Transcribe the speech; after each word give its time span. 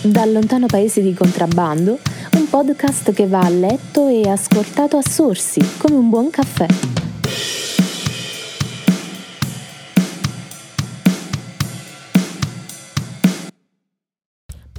Dal 0.00 0.30
lontano 0.30 0.66
paese 0.66 1.02
di 1.02 1.12
contrabbando, 1.12 1.98
un 2.34 2.48
podcast 2.48 3.12
che 3.12 3.26
va 3.26 3.40
a 3.40 3.48
letto 3.48 4.06
e 4.06 4.28
ascoltato 4.28 4.96
a 4.96 5.02
sorsi, 5.02 5.60
come 5.76 5.96
un 5.96 6.08
buon 6.08 6.30
caffè. 6.30 6.66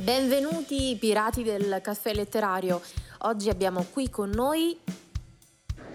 Benvenuti 0.01 0.95
pirati 0.97 1.43
del 1.43 1.79
caffè 1.83 2.13
letterario. 2.13 2.81
Oggi 3.23 3.49
abbiamo 3.49 3.85
qui 3.91 4.09
con 4.09 4.29
noi 4.29 4.77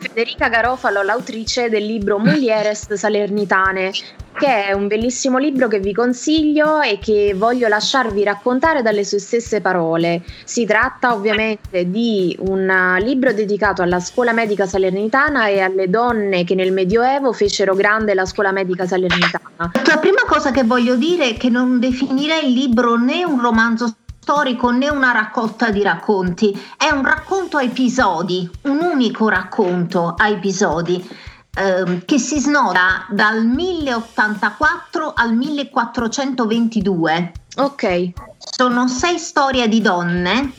Federica 0.05 0.51
Garofalo, 0.51 1.03
l'autrice 1.03 1.71
del 1.71 1.87
libro 1.87 2.19
Mulieres 2.19 2.93
Salernitane, 2.93 3.91
che 4.35 4.67
è 4.67 4.73
un 4.73 4.87
bellissimo 4.87 5.39
libro 5.39 5.67
che 5.67 5.79
vi 5.81 5.95
consiglio 5.95 6.83
e 6.83 6.99
che 6.99 7.33
voglio 7.35 7.69
lasciarvi 7.69 8.23
raccontare 8.23 8.83
dalle 8.83 9.03
sue 9.03 9.19
stesse 9.19 9.63
parole. 9.63 10.23
Si 10.45 10.67
tratta 10.67 11.15
ovviamente 11.15 11.89
di 11.89 12.37
un 12.41 12.99
libro 13.01 13.33
dedicato 13.33 13.81
alla 13.81 13.99
scuola 13.99 14.33
medica 14.33 14.67
salernitana 14.67 15.47
e 15.47 15.61
alle 15.61 15.89
donne 15.89 16.45
che 16.45 16.55
nel 16.55 16.73
Medioevo 16.73 17.33
fecero 17.33 17.75
grande 17.75 18.13
la 18.13 18.27
scuola 18.27 18.53
medica 18.53 18.87
salernitana. 18.87 19.73
La 19.87 19.97
prima 19.99 20.23
cosa 20.27 20.51
che 20.51 20.65
voglio 20.65 20.97
dire 20.97 21.31
è 21.31 21.35
che 21.35 21.49
non 21.49 21.81
definirei 21.81 22.47
il 22.49 22.53
libro 22.53 22.99
né 22.99 23.25
un 23.25 23.41
romanzo 23.41 23.95
storico 24.25 24.71
né 24.71 24.89
una 24.89 25.13
raccolta 25.13 25.69
di 25.69 25.83
racconti, 25.83 26.59
è 26.79 26.89
un 26.89 27.05
racconto 27.05 27.59
a 27.59 27.63
episodi, 27.63 28.51
un 28.63 28.81
unico 28.81 29.29
racconto 29.29 30.15
a 30.17 30.29
episodi 30.29 31.07
eh, 31.55 32.03
che 32.07 32.19
si 32.19 32.41
snoda 32.41 33.05
dal 33.11 33.45
1084 33.45 35.13
al 35.15 35.35
1422. 35.35 37.33
Ok. 37.57 38.13
Sono 38.39 38.89
sei 38.89 39.19
storie 39.19 39.69
di 39.69 39.83
donne 39.83 40.53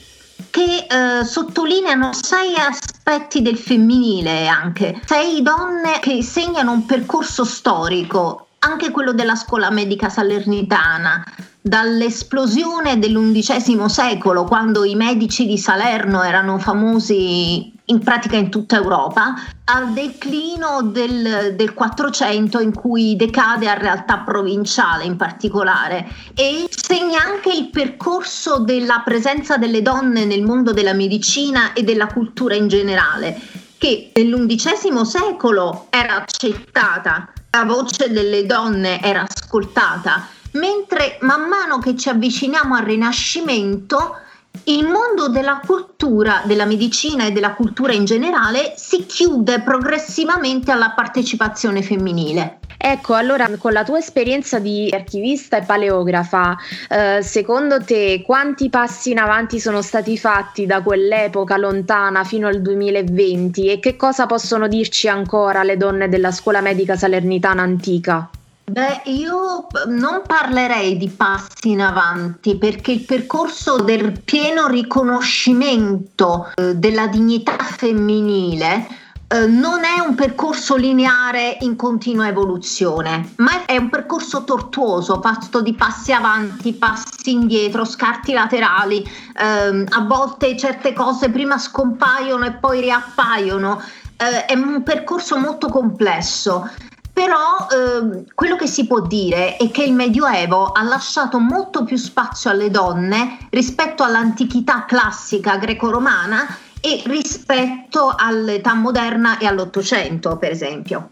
che 0.51 0.85
eh, 0.87 1.25
sottolineano 1.25 2.13
sei 2.13 2.53
aspetti 2.55 3.41
del 3.41 3.57
femminile 3.57 4.47
anche, 4.47 5.01
sei 5.05 5.41
donne 5.41 5.97
che 6.01 6.21
segnano 6.21 6.71
un 6.71 6.85
percorso 6.85 7.43
storico, 7.43 8.44
anche 8.65 8.89
quello 8.89 9.13
della 9.13 9.35
scuola 9.35 9.69
medica 9.69 10.09
salernitana, 10.09 11.23
dall'esplosione 11.61 12.97
dell'undicesimo 12.97 13.87
secolo, 13.87 14.43
quando 14.43 14.83
i 14.83 14.95
medici 14.95 15.45
di 15.45 15.57
Salerno 15.57 16.23
erano 16.23 16.57
famosi 16.57 17.73
in 17.85 17.99
pratica 17.99 18.35
in 18.37 18.49
tutta 18.49 18.77
Europa, 18.77 19.35
al 19.65 19.93
declino 19.93 20.81
del, 20.81 21.73
400 21.73 22.59
in 22.59 22.73
cui 22.73 23.15
decade 23.15 23.69
a 23.69 23.75
realtà 23.75 24.19
provinciale 24.19 25.03
in 25.03 25.15
particolare. 25.15 26.07
E 26.33 26.67
segna 26.69 27.21
anche 27.23 27.51
il 27.51 27.69
percorso 27.69 28.59
della 28.59 29.01
presenza 29.05 29.57
delle 29.57 29.83
donne 29.83 30.25
nel 30.25 30.41
mondo 30.41 30.73
della 30.73 30.93
medicina 30.93 31.73
e 31.73 31.83
della 31.83 32.07
cultura 32.07 32.55
in 32.55 32.67
generale, 32.67 33.39
che 33.77 34.11
nell'undicesimo 34.15 35.03
secolo 35.03 35.87
era 35.91 36.15
accettata, 36.15 37.29
la 37.55 37.63
voce 37.63 38.11
delle 38.11 38.45
donne 38.45 39.01
era 39.01 39.25
ascoltata 39.25 40.27
mentre 40.55 41.17
man 41.21 41.47
mano 41.47 41.79
che 41.79 41.95
ci 41.95 42.09
avviciniamo 42.09 42.75
al 42.75 42.83
Rinascimento 42.83 44.17
il 44.65 44.85
mondo 44.85 45.29
della 45.29 45.61
cultura, 45.65 46.41
della 46.43 46.65
medicina 46.65 47.25
e 47.25 47.31
della 47.31 47.53
cultura 47.53 47.93
in 47.93 48.03
generale 48.03 48.73
si 48.75 49.05
chiude 49.05 49.61
progressivamente 49.61 50.71
alla 50.71 50.91
partecipazione 50.91 51.81
femminile. 51.81 52.59
Ecco, 52.87 53.15
allora 53.15 53.49
con 53.57 53.73
la 53.73 53.83
tua 53.83 53.97
esperienza 53.97 54.59
di 54.59 54.91
archivista 54.93 55.57
e 55.57 55.63
paleografa, 55.63 56.55
eh, 56.87 57.23
secondo 57.23 57.83
te 57.83 58.21
quanti 58.23 58.69
passi 58.69 59.09
in 59.09 59.17
avanti 59.17 59.59
sono 59.59 59.81
stati 59.81 60.15
fatti 60.19 60.67
da 60.67 60.83
quell'epoca 60.83 61.57
lontana 61.57 62.23
fino 62.23 62.47
al 62.47 62.61
2020 62.61 63.71
e 63.71 63.79
che 63.79 63.95
cosa 63.95 64.27
possono 64.27 64.67
dirci 64.67 65.07
ancora 65.07 65.63
le 65.63 65.77
donne 65.77 66.09
della 66.09 66.31
scuola 66.31 66.61
medica 66.61 66.95
salernitana 66.95 67.63
antica? 67.63 68.29
Beh, 68.65 69.01
io 69.05 69.65
non 69.87 70.21
parlerei 70.23 70.95
di 70.97 71.09
passi 71.09 71.71
in 71.71 71.81
avanti 71.81 72.55
perché 72.55 72.91
il 72.91 73.01
percorso 73.01 73.77
del 73.81 74.21
pieno 74.23 74.67
riconoscimento 74.67 76.51
eh, 76.53 76.75
della 76.75 77.07
dignità 77.07 77.57
femminile 77.57 79.04
eh, 79.27 79.47
non 79.47 79.83
è 79.83 79.99
un 79.99 80.13
percorso 80.13 80.75
lineare 80.75 81.57
in 81.61 81.75
continua 81.75 82.27
evoluzione, 82.27 83.33
ma 83.37 83.65
è 83.65 83.75
un 83.77 83.89
percorso 83.89 84.43
tortuoso, 84.43 85.19
fatto 85.19 85.61
di 85.61 85.73
passi 85.73 86.11
avanti, 86.11 86.73
passi 86.73 87.31
indietro, 87.31 87.85
scarti 87.85 88.33
laterali. 88.33 89.01
Eh, 89.01 89.85
a 89.89 90.01
volte 90.01 90.55
certe 90.55 90.93
cose 90.93 91.29
prima 91.29 91.57
scompaiono 91.57 92.45
e 92.45 92.51
poi 92.53 92.81
riappaiono. 92.81 93.81
Eh, 94.17 94.45
è 94.45 94.53
un 94.53 94.83
percorso 94.83 95.37
molto 95.37 95.69
complesso. 95.69 96.69
Però 97.11 97.67
eh, 97.71 98.25
quello 98.35 98.57
che 98.57 98.67
si 98.67 98.85
può 98.85 98.99
dire 98.99 99.55
è 99.55 99.71
che 99.71 99.83
il 99.83 99.93
Medioevo 99.93 100.73
ha 100.73 100.83
lasciato 100.83 101.39
molto 101.39 101.85
più 101.85 101.95
spazio 101.95 102.49
alle 102.49 102.69
donne 102.69 103.47
rispetto 103.51 104.03
all'antichità 104.03 104.83
classica 104.83 105.55
greco-romana 105.55 106.45
e 106.85 107.01
rispetto 107.05 108.13
all'età 108.15 108.75
moderna 108.75 109.39
e 109.39 109.47
all'Ottocento, 109.47 110.37
per 110.37 110.51
esempio. 110.51 111.09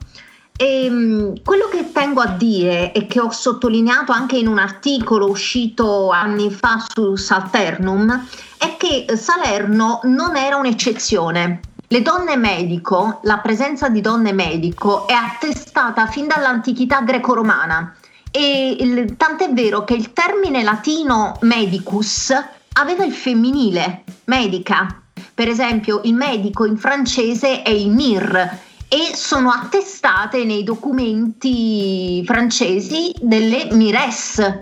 E, 0.55 0.85
ehm, 0.85 1.41
quello 1.43 1.67
che 1.67 1.91
tengo 1.91 2.21
a 2.21 2.27
dire 2.27 2.91
e 2.91 3.07
che 3.07 3.19
ho 3.19 3.31
sottolineato 3.31 4.11
anche 4.11 4.37
in 4.37 4.47
un 4.47 4.59
articolo 4.59 5.27
uscito 5.27 6.11
anni 6.11 6.51
fa 6.51 6.77
su 6.87 7.15
Salternum 7.15 8.27
è 8.59 8.77
che 8.77 9.17
Salerno 9.17 10.01
non 10.03 10.35
era 10.35 10.57
un'eccezione. 10.57 11.61
Le 11.87 12.01
donne 12.03 12.37
medico, 12.37 13.19
la 13.23 13.39
presenza 13.39 13.89
di 13.89 13.99
donne 13.99 14.31
medico 14.31 15.07
è 15.07 15.13
attestata 15.13 16.05
fin 16.05 16.27
dall'antichità 16.27 17.01
greco-romana 17.01 17.95
e 18.29 18.77
il, 18.79 19.17
tant'è 19.17 19.51
vero 19.51 19.83
che 19.85 19.95
il 19.95 20.13
termine 20.13 20.61
latino 20.61 21.35
medicus 21.41 22.31
aveva 22.73 23.03
il 23.03 23.13
femminile, 23.13 24.03
medica. 24.25 25.02
Per 25.35 25.47
esempio, 25.47 26.01
il 26.03 26.13
medico 26.13 26.65
in 26.65 26.77
francese 26.77 27.63
è 27.63 27.69
il 27.69 27.89
mir 27.89 28.59
e 28.87 29.15
sono 29.15 29.49
attestate 29.49 30.43
nei 30.43 30.63
documenti 30.63 32.23
francesi 32.23 33.11
delle 33.19 33.67
mires, 33.71 34.57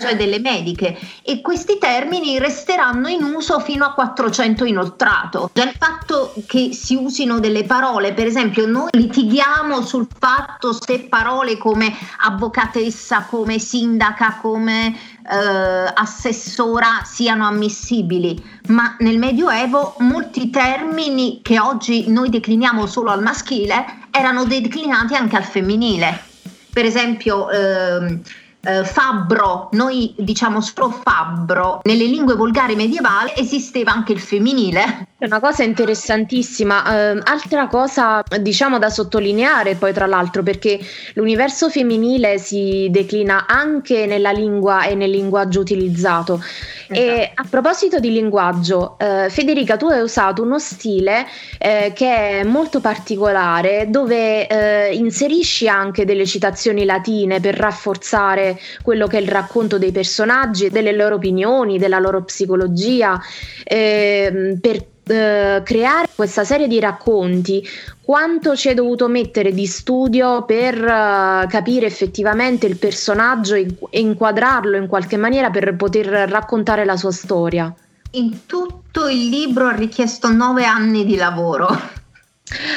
cioè 0.00 0.16
delle 0.16 0.40
mediche, 0.40 0.98
e 1.22 1.40
questi 1.40 1.78
termini 1.78 2.38
resteranno 2.38 3.08
in 3.08 3.22
uso 3.22 3.60
fino 3.60 3.84
a 3.84 3.92
400 3.92 4.64
inoltrato. 4.64 5.50
Già 5.52 5.64
il 5.64 5.74
fatto 5.78 6.32
che 6.46 6.72
si 6.72 6.94
usino 6.94 7.38
delle 7.38 7.64
parole, 7.64 8.12
per 8.14 8.26
esempio, 8.26 8.66
noi 8.66 8.88
litighiamo 8.92 9.82
sul 9.82 10.06
fatto 10.18 10.72
se 10.72 11.00
parole 11.00 11.58
come 11.58 11.94
avvocatessa, 12.20 13.26
come 13.28 13.58
sindaca, 13.58 14.38
come 14.40 14.96
eh, 15.30 15.92
assessora 15.94 17.02
siano 17.04 17.46
ammissibili, 17.46 18.42
ma 18.68 18.96
nel 19.00 19.18
Medioevo 19.18 19.96
molti 19.98 20.50
termini 20.50 21.40
che 21.42 21.60
oggi 21.60 22.10
noi 22.10 22.30
decliniamo 22.30 22.86
solo 22.86 23.10
al 23.10 23.22
maschile 23.22 24.08
erano 24.10 24.44
declinati 24.44 25.14
anche 25.14 25.36
al 25.36 25.44
femminile. 25.44 26.28
Per 26.72 26.84
esempio, 26.84 27.50
ehm, 27.50 28.20
eh, 28.60 28.84
fabbro, 28.84 29.68
noi 29.72 30.14
diciamo 30.16 30.60
solo 30.60 30.90
fabbro, 30.90 31.80
nelle 31.84 32.04
lingue 32.04 32.34
volgari 32.34 32.74
medievali 32.74 33.32
esisteva 33.36 33.92
anche 33.92 34.12
il 34.12 34.20
femminile. 34.20 35.08
È 35.20 35.26
una 35.26 35.38
cosa 35.38 35.64
interessantissima. 35.64 37.12
Uh, 37.12 37.20
altra 37.24 37.66
cosa, 37.66 38.22
diciamo, 38.40 38.78
da 38.78 38.88
sottolineare 38.88 39.74
poi 39.74 39.92
tra 39.92 40.06
l'altro, 40.06 40.42
perché 40.42 40.80
l'universo 41.12 41.68
femminile 41.68 42.38
si 42.38 42.88
declina 42.90 43.44
anche 43.46 44.06
nella 44.06 44.30
lingua 44.30 44.86
e 44.86 44.94
nel 44.94 45.10
linguaggio 45.10 45.60
utilizzato. 45.60 46.42
Esatto. 46.42 46.98
E 46.98 47.32
a 47.34 47.44
proposito 47.50 47.98
di 47.98 48.10
linguaggio, 48.10 48.96
uh, 48.98 49.28
Federica, 49.28 49.76
tu 49.76 49.88
hai 49.88 50.00
usato 50.00 50.42
uno 50.42 50.58
stile 50.58 51.26
uh, 51.26 51.92
che 51.92 52.40
è 52.40 52.42
molto 52.44 52.80
particolare, 52.80 53.88
dove 53.90 54.88
inserisci 54.92 55.68
anche 55.68 56.06
delle 56.06 56.24
citazioni 56.24 56.86
latine 56.86 57.40
per 57.40 57.56
rafforzare 57.56 58.58
quello 58.82 59.06
che 59.06 59.18
è 59.18 59.20
il 59.20 59.28
racconto 59.28 59.76
dei 59.76 59.92
personaggi, 59.92 60.70
delle 60.70 60.92
loro 60.92 61.16
opinioni, 61.16 61.78
della 61.78 61.98
loro 61.98 62.22
psicologia, 62.24 63.20
eh, 63.64 64.56
per 64.58 64.89
eh, 65.10 65.62
creare 65.64 66.08
questa 66.14 66.44
serie 66.44 66.68
di 66.68 66.78
racconti, 66.78 67.66
quanto 68.00 68.54
ci 68.54 68.68
è 68.68 68.74
dovuto 68.74 69.08
mettere 69.08 69.52
di 69.52 69.66
studio 69.66 70.44
per 70.44 70.76
uh, 70.76 71.48
capire 71.48 71.86
effettivamente 71.86 72.66
il 72.66 72.76
personaggio 72.76 73.54
e 73.54 73.66
inquadrarlo 73.90 74.76
in 74.76 74.86
qualche 74.86 75.16
maniera 75.16 75.50
per 75.50 75.74
poter 75.74 76.06
raccontare 76.06 76.84
la 76.84 76.96
sua 76.96 77.12
storia? 77.12 77.74
In 78.12 78.46
tutto 78.46 79.08
il 79.08 79.28
libro 79.28 79.66
ha 79.66 79.74
richiesto 79.74 80.32
nove 80.32 80.64
anni 80.64 81.04
di 81.04 81.16
lavoro. 81.16 81.68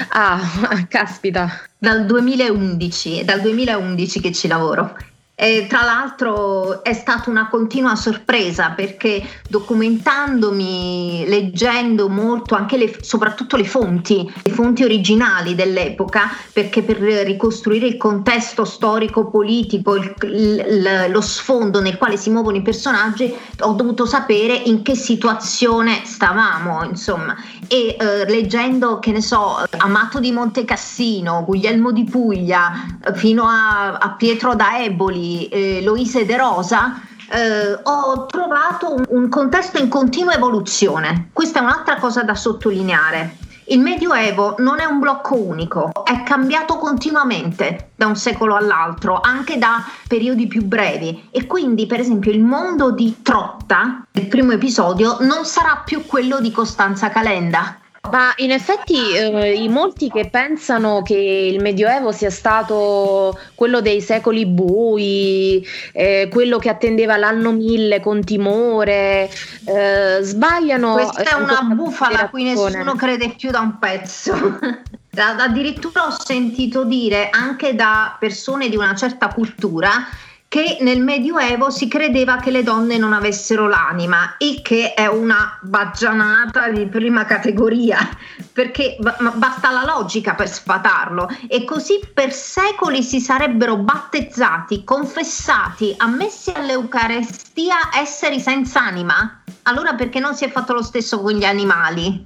Ah, 0.09 0.39
caspita. 0.89 1.61
Dal 1.77 2.05
2011, 2.05 3.19
è 3.19 3.23
dal 3.23 3.41
2011 3.41 4.21
che 4.21 4.31
ci 4.31 4.47
lavoro 4.47 4.95
E 5.35 5.65
tra 5.67 5.81
l'altro 5.81 6.83
è 6.83 6.93
stata 6.93 7.31
una 7.31 7.49
continua 7.49 7.95
sorpresa 7.95 8.69
perché 8.69 9.27
documentandomi, 9.49 11.25
leggendo 11.27 12.07
molto 12.07 12.53
anche 12.53 12.77
le, 12.77 12.95
soprattutto 13.01 13.57
le 13.57 13.65
fonti, 13.65 14.31
le 14.43 14.51
fonti 14.51 14.83
originali 14.83 15.55
dell'epoca, 15.55 16.29
perché 16.53 16.83
per 16.83 16.97
ricostruire 16.97 17.87
il 17.87 17.97
contesto 17.97 18.63
storico-politico, 18.63 19.95
il, 19.95 20.13
il, 20.21 21.07
lo 21.09 21.21
sfondo 21.21 21.81
nel 21.81 21.97
quale 21.97 22.15
si 22.15 22.29
muovono 22.29 22.57
i 22.57 22.61
personaggi, 22.61 23.33
ho 23.61 23.73
dovuto 23.73 24.05
sapere 24.05 24.53
in 24.53 24.83
che 24.83 24.95
situazione 24.95 26.01
stavamo, 26.05 26.83
insomma. 26.83 27.35
E 27.67 27.95
eh, 27.99 28.29
leggendo, 28.29 28.99
che 28.99 29.11
ne 29.11 29.21
so, 29.21 29.63
Amato 29.77 30.19
di 30.19 30.31
Montecassino, 30.31 31.43
Guglielmo 31.43 31.91
di 31.91 32.03
Puglia, 32.03 32.71
fino 33.15 33.45
a, 33.45 33.93
a 33.93 34.11
Pietro 34.11 34.53
da 34.53 34.79
Eboli, 34.83 35.22
eh, 35.49 35.81
Loise 35.83 36.25
De 36.25 36.37
Rosa, 36.37 37.01
eh, 37.31 37.79
ho 37.81 38.25
trovato 38.25 38.93
un, 38.93 39.05
un 39.09 39.29
contesto 39.29 39.79
in 39.79 39.89
continua 39.89 40.33
evoluzione. 40.33 41.29
Questa 41.33 41.59
è 41.59 41.61
un'altra 41.61 41.95
cosa 41.95 42.23
da 42.23 42.35
sottolineare. 42.35 43.37
Il 43.67 43.79
Medioevo 43.79 44.55
non 44.57 44.81
è 44.81 44.85
un 44.85 44.99
blocco 44.99 45.37
unico, 45.37 45.89
è 46.03 46.21
cambiato 46.23 46.77
continuamente 46.77 47.91
da 47.95 48.07
un 48.07 48.17
secolo 48.17 48.55
all'altro, 48.55 49.21
anche 49.21 49.57
da 49.57 49.85
periodi 50.05 50.47
più 50.47 50.65
brevi 50.65 51.29
e 51.31 51.47
quindi 51.47 51.85
per 51.85 52.01
esempio 52.01 52.31
il 52.31 52.41
mondo 52.41 52.91
di 52.91 53.21
Trotta, 53.21 54.05
il 54.11 54.27
primo 54.27 54.51
episodio, 54.51 55.17
non 55.21 55.45
sarà 55.45 55.81
più 55.85 56.05
quello 56.05 56.41
di 56.41 56.51
Costanza 56.51 57.09
Calenda, 57.09 57.77
ma 58.11 58.33
in 58.37 58.51
effetti 58.51 59.15
eh, 59.15 59.53
i 59.53 59.69
molti 59.69 60.09
che 60.09 60.29
pensano 60.29 61.01
che 61.03 61.15
il 61.15 61.61
Medioevo 61.61 62.11
sia 62.11 62.29
stato 62.29 63.39
quello 63.55 63.79
dei 63.79 64.01
secoli 64.01 64.45
bui, 64.45 65.65
eh, 65.93 66.27
quello 66.29 66.57
che 66.57 66.69
attendeva 66.69 67.15
l'anno 67.15 67.51
mille 67.51 68.01
con 68.01 68.21
timore, 68.21 69.29
eh, 69.65 70.19
sbagliano. 70.21 70.93
Questa 70.93 71.23
è 71.23 71.33
una 71.33 71.61
bufala 71.73 72.19
a 72.23 72.29
cui 72.29 72.43
nessuno 72.43 72.95
crede 72.95 73.33
più 73.37 73.51
da 73.51 73.61
un 73.61 73.79
pezzo. 73.79 74.33
Addirittura 75.15 76.07
ho 76.07 76.11
sentito 76.11 76.83
dire 76.83 77.29
anche 77.29 77.73
da 77.73 78.17
persone 78.19 78.67
di 78.67 78.75
una 78.75 78.95
certa 78.95 79.27
cultura 79.27 80.07
che 80.53 80.77
nel 80.81 81.01
Medioevo 81.01 81.71
si 81.71 81.87
credeva 81.87 82.35
che 82.35 82.51
le 82.51 82.61
donne 82.61 82.99
non 82.99 83.11
avessero 83.11 83.67
l'anima, 83.67 84.35
il 84.37 84.61
che 84.61 84.93
è 84.93 85.07
una 85.07 85.57
baggianata 85.59 86.69
di 86.69 86.85
prima 86.85 87.25
categoria, 87.25 87.97
perché 88.53 88.95
basta 89.33 89.71
la 89.71 89.83
logica 89.83 90.35
per 90.35 90.47
sfatarlo 90.47 91.27
e 91.47 91.65
così 91.65 91.99
per 92.13 92.31
secoli 92.31 93.01
si 93.01 93.19
sarebbero 93.19 93.77
battezzati, 93.77 94.83
confessati, 94.83 95.95
ammessi 95.97 96.51
all'Eucarestia 96.53 97.89
esseri 97.91 98.39
senza 98.39 98.79
anima? 98.79 99.41
Allora 99.63 99.95
perché 99.95 100.19
non 100.19 100.35
si 100.35 100.45
è 100.45 100.51
fatto 100.51 100.73
lo 100.73 100.83
stesso 100.83 101.19
con 101.19 101.31
gli 101.31 101.45
animali? 101.45 102.25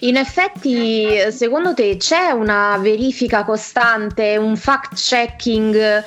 In 0.00 0.16
effetti, 0.16 1.06
secondo 1.30 1.74
te 1.74 1.96
c'è 1.96 2.30
una 2.30 2.78
verifica 2.80 3.44
costante, 3.44 4.36
un 4.36 4.56
fact 4.56 4.94
checking 4.94 5.74
eh, 5.74 6.04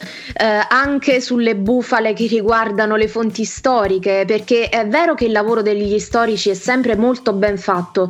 anche 0.70 1.20
sulle 1.20 1.56
bufale 1.56 2.14
che 2.14 2.28
riguardano 2.28 2.96
le 2.96 3.08
fonti 3.08 3.44
storiche? 3.44 4.24
Perché 4.26 4.70
è 4.70 4.88
vero 4.88 5.16
che 5.16 5.26
il 5.26 5.32
lavoro 5.32 5.62
degli 5.62 6.00
storici 6.00 6.50
è 6.50 6.54
sempre 6.54 6.96
molto 6.96 7.34
ben 7.34 7.58
fatto, 7.58 8.10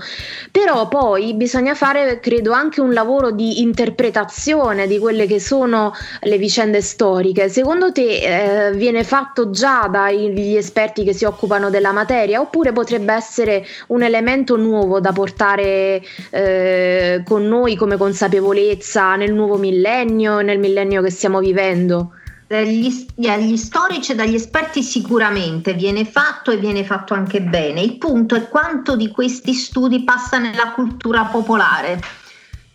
però 0.51 0.87
poi 0.87 1.33
bisogna 1.33 1.73
fare, 1.73 2.19
credo, 2.19 2.51
anche 2.51 2.81
un 2.81 2.93
lavoro 2.93 3.31
di 3.31 3.61
interpretazione 3.61 4.85
di 4.85 4.99
quelle 4.99 5.25
che 5.25 5.39
sono 5.39 5.93
le 6.21 6.37
vicende 6.37 6.81
storiche. 6.81 7.49
Secondo 7.49 7.91
te 7.91 8.67
eh, 8.67 8.71
viene 8.73 9.03
fatto 9.03 9.49
già 9.49 9.87
dagli 9.89 10.55
esperti 10.55 11.03
che 11.03 11.13
si 11.13 11.25
occupano 11.25 11.69
della 11.69 11.91
materia 11.91 12.39
oppure 12.39 12.71
potrebbe 12.71 13.13
essere 13.13 13.65
un 13.87 14.03
elemento 14.03 14.55
nuovo 14.55 14.99
da 14.99 15.11
portare? 15.11 15.37
Eh, 15.45 17.23
con 17.25 17.47
noi 17.47 17.75
come 17.75 17.97
consapevolezza 17.97 19.15
nel 19.15 19.33
nuovo 19.33 19.57
millennio, 19.57 20.41
nel 20.41 20.59
millennio 20.59 21.01
che 21.01 21.11
stiamo 21.11 21.39
vivendo? 21.39 22.11
Dagli, 22.47 23.05
dagli 23.15 23.57
storici 23.57 24.13
e 24.13 24.15
dagli 24.15 24.33
esperti 24.33 24.81
sicuramente 24.81 25.73
viene 25.73 26.03
fatto 26.03 26.49
e 26.49 26.57
viene 26.57 26.83
fatto 26.83 27.13
anche 27.13 27.41
bene. 27.41 27.81
Il 27.81 27.97
punto 27.97 28.35
è 28.35 28.49
quanto 28.49 28.95
di 28.95 29.09
questi 29.11 29.53
studi 29.53 30.03
passa 30.03 30.39
nella 30.39 30.71
cultura 30.71 31.25
popolare 31.25 32.01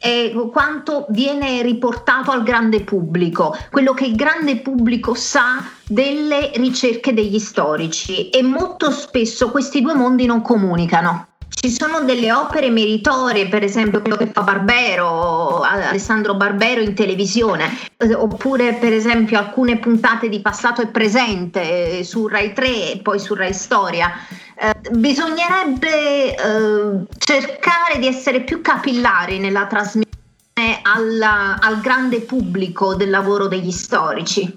e 0.05 0.35
quanto 0.53 1.07
viene 1.09 1.63
riportato 1.63 2.31
al 2.31 2.43
grande 2.43 2.83
pubblico, 2.83 3.57
quello 3.71 3.95
che 3.95 4.05
il 4.05 4.15
grande 4.15 4.59
pubblico 4.59 5.15
sa 5.15 5.65
delle 5.83 6.51
ricerche 6.57 7.15
degli 7.15 7.39
storici 7.39 8.29
e 8.29 8.43
molto 8.43 8.91
spesso 8.91 9.51
questi 9.51 9.81
due 9.81 9.95
mondi 9.95 10.27
non 10.27 10.43
comunicano. 10.43 11.29
Ci 11.65 11.71
sono 11.71 12.03
delle 12.03 12.31
opere 12.31 12.69
meritorie, 12.69 13.49
per 13.49 13.63
esempio 13.63 14.03
quello 14.03 14.17
che 14.17 14.27
fa 14.27 14.43
Barbero, 14.43 15.63
Alessandro 15.63 16.35
Barbero 16.35 16.83
in 16.83 16.93
televisione, 16.93 17.71
eh, 17.97 18.13
oppure 18.13 18.75
per 18.75 18.93
esempio 18.93 19.39
alcune 19.39 19.79
puntate 19.79 20.29
di 20.29 20.43
passato 20.43 20.83
e 20.83 20.89
presente 20.89 22.01
eh, 22.01 22.05
su 22.05 22.29
Rai 22.29 22.53
3 22.53 22.93
e 22.93 23.01
poi 23.03 23.19
su 23.19 23.33
Rai 23.33 23.55
Storia. 23.55 24.13
Eh, 24.61 24.91
bisognerebbe 24.91 26.37
eh, 26.37 27.07
cercare 27.17 27.99
di 27.99 28.09
essere 28.09 28.43
più 28.43 28.61
capillari 28.61 29.39
nella 29.39 29.67
trasmissione 29.67 30.81
alla, 30.83 31.59
al 31.59 31.81
grande 31.81 32.21
pubblico 32.21 32.95
del 32.95 33.09
lavoro 33.09 33.49
degli 33.49 33.73
storici. 33.73 34.53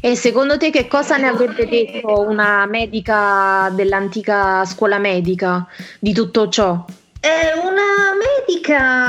E 0.00 0.14
secondo 0.14 0.56
te 0.56 0.70
che 0.70 0.86
cosa 0.86 1.16
ne 1.16 1.28
avrebbe 1.28 1.66
detto 1.66 2.20
una 2.20 2.66
medica 2.66 3.70
dell'antica 3.74 4.64
scuola 4.64 4.98
medica 4.98 5.66
di 5.98 6.12
tutto 6.12 6.48
ciò? 6.48 6.84
Eh, 7.20 7.52
una 7.58 8.14
medica 8.16 8.49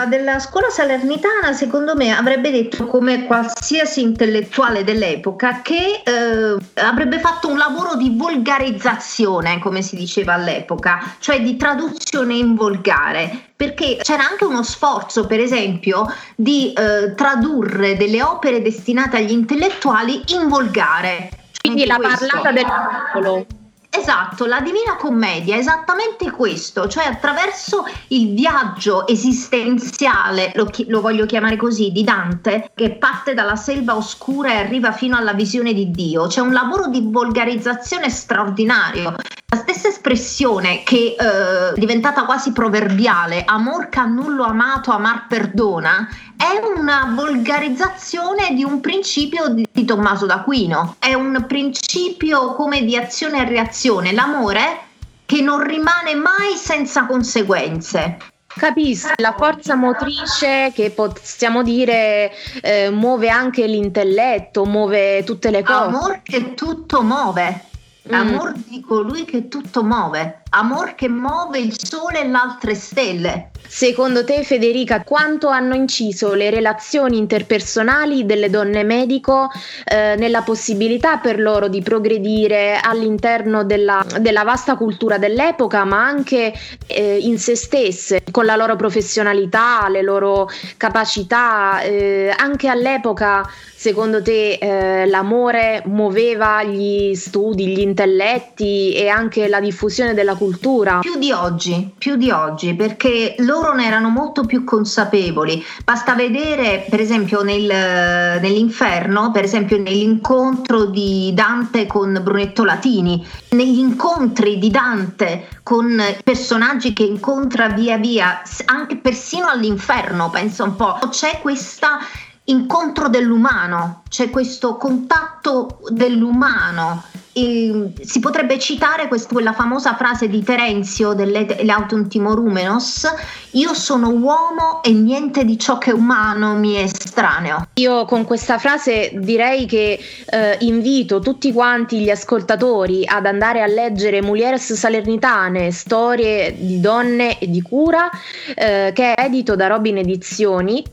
della 0.07 0.39
scuola 0.39 0.69
salernitana, 0.69 1.53
secondo 1.53 1.95
me, 1.95 2.15
avrebbe 2.15 2.51
detto 2.51 2.87
come 2.87 3.25
qualsiasi 3.25 4.01
intellettuale 4.01 4.83
dell'epoca 4.83 5.61
che 5.61 6.01
eh, 6.03 6.57
avrebbe 6.81 7.19
fatto 7.19 7.47
un 7.47 7.57
lavoro 7.57 7.95
di 7.95 8.13
volgarizzazione, 8.15 9.59
come 9.59 9.81
si 9.81 9.95
diceva 9.95 10.33
all'epoca, 10.33 11.15
cioè 11.19 11.41
di 11.41 11.57
traduzione 11.57 12.35
in 12.35 12.55
volgare, 12.55 13.51
perché 13.55 13.97
c'era 14.01 14.27
anche 14.27 14.45
uno 14.45 14.63
sforzo, 14.63 15.27
per 15.27 15.39
esempio, 15.39 16.11
di 16.35 16.73
eh, 16.73 17.13
tradurre 17.13 17.95
delle 17.95 18.23
opere 18.23 18.61
destinate 18.61 19.17
agli 19.17 19.31
intellettuali 19.31 20.23
in 20.29 20.47
volgare. 20.47 21.29
Quindi 21.61 21.85
la 21.85 21.97
questo. 21.97 22.25
parlata 22.27 22.51
del 22.51 22.65
popolo. 22.65 23.45
Esatto, 23.93 24.45
la 24.45 24.61
Divina 24.61 24.95
Commedia 24.95 25.55
è 25.55 25.59
esattamente 25.59 26.31
questo, 26.31 26.87
cioè 26.87 27.03
attraverso 27.03 27.83
il 28.07 28.33
viaggio 28.33 29.05
esistenziale, 29.05 30.53
lo, 30.55 30.63
chi- 30.65 30.85
lo, 30.87 31.01
voglio 31.01 31.25
chiamare 31.25 31.57
così, 31.57 31.91
di 31.91 32.05
Dante, 32.05 32.71
che 32.73 32.91
parte 32.91 33.33
dalla 33.33 33.57
selva 33.57 33.97
oscura 33.97 34.53
e 34.53 34.57
arriva 34.59 34.93
fino 34.93 35.17
alla 35.17 35.33
visione 35.33 35.73
di 35.73 35.91
Dio. 35.91 36.27
C'è 36.27 36.39
un 36.39 36.53
lavoro 36.53 36.87
di 36.87 37.01
volgarizzazione 37.03 38.09
straordinario. 38.09 39.13
La 39.53 39.57
stessa 39.57 39.89
espressione 39.89 40.81
che 40.83 41.13
eh, 41.19 41.73
è 41.73 41.77
diventata 41.77 42.23
quasi 42.23 42.53
proverbiale, 42.53 43.43
amor 43.43 43.89
cannullo 43.89 44.45
amato, 44.45 44.91
amar 44.91 45.27
perdona, 45.27 46.07
è 46.37 46.65
una 46.73 47.11
volgarizzazione 47.13 48.53
di 48.53 48.63
un 48.63 48.79
principio 48.79 49.49
di, 49.49 49.67
di 49.69 49.83
Tommaso 49.83 50.25
d'Aquino, 50.25 50.95
è 50.99 51.15
un 51.15 51.43
principio 51.49 52.53
come 52.53 52.85
di 52.85 52.95
azione 52.95 53.41
e 53.41 53.49
reazione, 53.49 54.13
l'amore 54.13 54.79
che 55.25 55.41
non 55.41 55.61
rimane 55.61 56.15
mai 56.15 56.55
senza 56.55 57.05
conseguenze. 57.05 58.19
Capisco, 58.47 59.11
la 59.17 59.35
forza 59.37 59.75
motrice 59.75 60.71
che 60.73 60.91
possiamo 60.91 61.61
dire 61.61 62.31
eh, 62.61 62.89
muove 62.89 63.27
anche 63.27 63.67
l'intelletto, 63.67 64.63
muove 64.63 65.25
tutte 65.25 65.51
le 65.51 65.61
cose. 65.61 65.83
Amor 65.83 66.21
che 66.23 66.53
tutto 66.53 67.01
muove. 67.01 67.65
Mm. 68.11 68.13
Amor 68.13 68.53
di 68.67 68.81
colui 68.81 69.23
che 69.23 69.47
tutto 69.47 69.83
muove, 69.83 70.43
amor 70.49 70.95
che 70.95 71.07
muove 71.07 71.59
il 71.59 71.73
sole 71.77 72.19
e 72.19 72.27
le 72.27 72.35
altre 72.35 72.75
stelle. 72.75 73.50
Secondo 73.67 74.23
te, 74.25 74.43
Federica, 74.43 75.03
quanto 75.03 75.47
hanno 75.47 75.75
inciso 75.75 76.33
le 76.33 76.49
relazioni 76.49 77.17
interpersonali 77.17 78.25
delle 78.25 78.49
donne 78.49 78.83
medico 78.83 79.49
eh, 79.85 80.15
nella 80.17 80.41
possibilità 80.41 81.17
per 81.17 81.39
loro 81.39 81.67
di 81.67 81.81
progredire 81.81 82.79
all'interno 82.81 83.63
della, 83.63 84.05
della 84.19 84.43
vasta 84.43 84.75
cultura 84.75 85.17
dell'epoca, 85.17 85.85
ma 85.85 86.05
anche 86.05 86.53
eh, 86.87 87.17
in 87.17 87.39
se 87.39 87.55
stesse, 87.55 88.23
con 88.29 88.45
la 88.45 88.55
loro 88.55 88.75
professionalità, 88.75 89.87
le 89.89 90.01
loro 90.01 90.49
capacità? 90.77 91.81
Eh, 91.81 92.33
anche 92.35 92.67
all'epoca, 92.67 93.49
secondo 93.73 94.21
te, 94.21 94.53
eh, 94.53 95.05
l'amore 95.07 95.81
muoveva 95.85 96.63
gli 96.63 97.15
studi, 97.15 97.67
gli 97.67 97.79
intelletti 97.79 98.93
e 98.93 99.07
anche 99.07 99.47
la 99.47 99.59
diffusione 99.59 100.13
della 100.13 100.35
cultura? 100.35 100.99
Più 100.99 101.17
di 101.17 101.31
oggi, 101.31 101.89
più 101.97 102.15
di 102.15 102.29
oggi, 102.29 102.75
perché 102.75 103.35
loro 103.51 103.73
ne 103.73 103.85
erano 103.85 104.07
molto 104.07 104.45
più 104.45 104.63
consapevoli. 104.63 105.61
Basta 105.83 106.15
vedere, 106.15 106.85
per 106.89 107.01
esempio, 107.01 107.41
nel, 107.41 107.65
nell'inferno, 107.65 109.31
per 109.31 109.43
esempio, 109.43 109.77
nell'incontro 109.77 110.85
di 110.85 111.31
Dante 111.33 111.85
con 111.85 112.17
Brunetto 112.23 112.63
Latini, 112.63 113.27
negli 113.49 113.79
incontri 113.79 114.57
di 114.57 114.69
Dante 114.69 115.49
con 115.63 116.01
personaggi 116.23 116.93
che 116.93 117.03
incontra 117.03 117.67
via 117.67 117.97
via, 117.97 118.41
anche 118.65 118.95
persino 118.95 119.49
all'inferno, 119.49 120.29
penso 120.29 120.63
un 120.63 120.77
po', 120.77 120.97
c'è 121.09 121.39
questa 121.41 121.99
incontro 122.45 123.09
dell'umano, 123.09 124.03
c'è 124.09 124.29
questo 124.29 124.77
contatto 124.77 125.79
dell'umano. 125.89 127.03
E 127.33 127.93
si 128.01 128.19
potrebbe 128.19 128.59
citare 128.59 129.07
quest- 129.07 129.31
quella 129.31 129.53
famosa 129.53 129.95
frase 129.95 130.27
di 130.27 130.43
Terenzio 130.43 131.13
dell'Autum 131.13 132.07
Timorumenos, 132.07 133.07
io 133.51 133.73
sono 133.73 134.09
uomo 134.09 134.83
e 134.83 134.91
niente 134.91 135.45
di 135.45 135.57
ciò 135.57 135.77
che 135.77 135.91
è 135.91 135.93
umano 135.93 136.55
mi 136.55 136.73
è 136.73 136.83
estraneo. 136.83 137.67
Io 137.75 138.05
con 138.05 138.25
questa 138.25 138.57
frase 138.57 139.11
direi 139.15 139.65
che 139.65 139.99
eh, 140.25 140.57
invito 140.61 141.19
tutti 141.19 141.51
quanti 141.53 141.99
gli 141.99 142.09
ascoltatori 142.09 143.03
ad 143.05 143.25
andare 143.25 143.61
a 143.61 143.67
leggere 143.67 144.21
Mulieres 144.21 144.73
Salernitane, 144.73 145.71
storie 145.71 146.55
di 146.57 146.79
donne 146.79 147.39
e 147.39 147.49
di 147.49 147.61
cura, 147.61 148.09
eh, 148.55 148.91
che 148.93 149.13
è 149.13 149.25
edito 149.25 149.55
da 149.55 149.67
Robin 149.67 149.97
Edizioni 149.97 150.83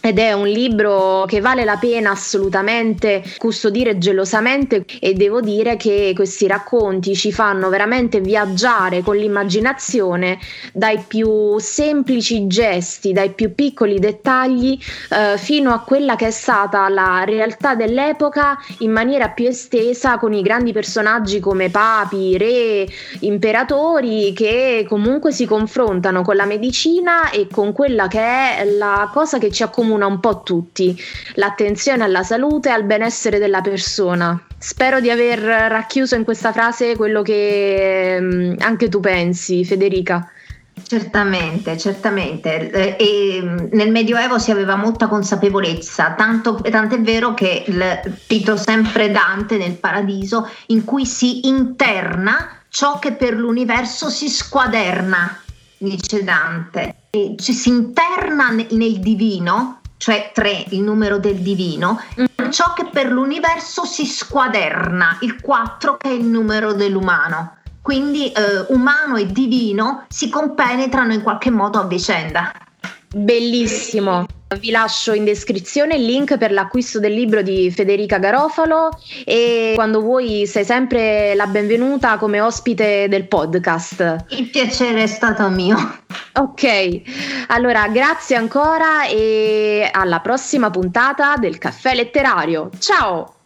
ed 0.00 0.18
è 0.18 0.32
un 0.32 0.46
libro 0.46 1.24
che 1.26 1.40
vale 1.40 1.64
la 1.64 1.76
pena 1.76 2.10
assolutamente 2.12 3.22
custodire 3.36 3.98
gelosamente 3.98 4.84
e 5.00 5.14
devo 5.14 5.40
dire 5.40 5.76
che 5.76 6.12
questi 6.14 6.46
racconti 6.46 7.14
ci 7.14 7.32
fanno 7.32 7.68
veramente 7.68 8.20
viaggiare 8.20 9.02
con 9.02 9.16
l'immaginazione 9.16 10.38
dai 10.72 11.02
più 11.06 11.58
semplici 11.58 12.46
gesti, 12.46 13.12
dai 13.12 13.32
più 13.32 13.54
piccoli 13.54 13.98
dettagli 13.98 14.78
eh, 15.10 15.36
fino 15.36 15.72
a 15.72 15.80
quella 15.80 16.16
che 16.16 16.28
è 16.28 16.30
stata 16.30 16.88
la 16.88 17.24
realtà 17.24 17.74
dell'epoca 17.74 18.58
in 18.78 18.92
maniera 18.92 19.28
più 19.30 19.48
estesa 19.48 20.18
con 20.18 20.32
i 20.32 20.42
grandi 20.42 20.72
personaggi 20.72 21.40
come 21.40 21.68
papi, 21.68 22.38
re, 22.38 22.86
imperatori 23.20 24.32
che 24.32 24.86
comunque 24.88 25.32
si 25.32 25.44
confrontano 25.46 26.22
con 26.22 26.36
la 26.36 26.46
medicina 26.46 27.30
e 27.30 27.48
con 27.50 27.72
quella 27.72 28.08
che 28.08 28.20
è 28.20 28.64
la 28.64 29.10
cosa 29.12 29.38
che 29.38 29.50
ci 29.50 29.62
accomuna 29.62 29.79
accomuna 29.80 30.06
un 30.06 30.20
po' 30.20 30.42
tutti, 30.42 30.96
l'attenzione 31.34 32.04
alla 32.04 32.22
salute 32.22 32.68
e 32.68 32.72
al 32.72 32.84
benessere 32.84 33.38
della 33.38 33.62
persona. 33.62 34.40
Spero 34.58 35.00
di 35.00 35.10
aver 35.10 35.38
racchiuso 35.40 36.14
in 36.14 36.24
questa 36.24 36.52
frase 36.52 36.96
quello 36.96 37.22
che 37.22 38.18
mm, 38.20 38.54
anche 38.58 38.88
tu 38.88 39.00
pensi, 39.00 39.64
Federica. 39.64 40.30
Certamente, 40.82 41.76
certamente. 41.78 42.70
Eh, 42.70 42.96
e 42.98 43.42
mm, 43.42 43.58
nel 43.72 43.90
Medioevo 43.90 44.38
si 44.38 44.50
aveva 44.50 44.76
molta 44.76 45.08
consapevolezza, 45.08 46.12
tanto, 46.12 46.56
tant'è 46.56 47.00
vero 47.00 47.32
che 47.32 47.64
il, 47.66 48.16
cito 48.26 48.56
sempre 48.56 49.10
Dante 49.10 49.56
nel 49.56 49.76
Paradiso, 49.76 50.48
in 50.66 50.84
cui 50.84 51.06
si 51.06 51.48
interna 51.48 52.58
ciò 52.68 52.98
che 52.98 53.12
per 53.12 53.34
l'universo 53.34 54.10
si 54.10 54.28
squaderna, 54.28 55.40
dice 55.78 56.22
Dante 56.22 56.96
ci 57.10 57.52
si 57.52 57.70
interna 57.70 58.09
nel 58.34 58.98
divino, 59.00 59.80
cioè 59.96 60.30
3, 60.32 60.66
il 60.70 60.82
numero 60.82 61.18
del 61.18 61.36
divino, 61.36 62.00
mm. 62.20 62.50
ciò 62.50 62.72
che 62.72 62.86
per 62.86 63.10
l'universo 63.10 63.84
si 63.84 64.06
squaderna, 64.06 65.18
il 65.20 65.40
4 65.40 65.96
che 65.96 66.08
è 66.08 66.12
il 66.12 66.24
numero 66.24 66.72
dell'umano. 66.72 67.56
Quindi 67.82 68.30
eh, 68.32 68.64
umano 68.68 69.16
e 69.16 69.26
divino 69.26 70.04
si 70.08 70.28
compenetrano 70.28 71.12
in 71.12 71.22
qualche 71.22 71.50
modo 71.50 71.80
a 71.80 71.84
vicenda. 71.84 72.52
Bellissimo. 73.12 74.26
Vi 74.58 74.70
lascio 74.70 75.12
in 75.12 75.24
descrizione 75.24 75.96
il 75.96 76.04
link 76.04 76.36
per 76.36 76.52
l'acquisto 76.52 77.00
del 77.00 77.12
libro 77.12 77.42
di 77.42 77.70
Federica 77.70 78.18
Garofalo 78.18 78.88
e 79.24 79.72
quando 79.74 80.00
vuoi 80.00 80.46
sei 80.46 80.64
sempre 80.64 81.34
la 81.34 81.46
benvenuta 81.46 82.18
come 82.18 82.40
ospite 82.40 83.08
del 83.08 83.26
podcast. 83.26 84.26
Il 84.30 84.48
piacere 84.48 85.04
è 85.04 85.06
stato 85.06 85.48
mio. 85.48 85.76
Ok, 86.34 87.02
allora 87.48 87.88
grazie 87.88 88.36
ancora 88.36 89.06
e 89.06 89.88
alla 89.92 90.20
prossima 90.20 90.70
puntata 90.70 91.34
del 91.36 91.58
caffè 91.58 91.94
letterario. 91.94 92.70
Ciao! 92.78 93.39